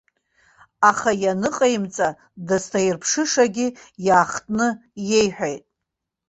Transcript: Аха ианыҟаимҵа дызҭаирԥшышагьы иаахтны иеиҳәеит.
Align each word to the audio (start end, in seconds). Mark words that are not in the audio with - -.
Аха 0.89 1.11
ианыҟаимҵа 1.23 2.07
дызҭаирԥшышагьы 2.47 3.67
иаахтны 4.05 4.67
иеиҳәеит. 5.07 5.63